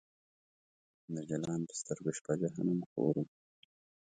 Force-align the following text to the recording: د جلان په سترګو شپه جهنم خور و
د 1.15 1.17
جلان 1.29 1.61
په 1.67 1.73
سترګو 1.81 2.11
شپه 2.17 2.33
جهنم 2.41 2.79
خور 2.89 3.15
و 3.21 3.25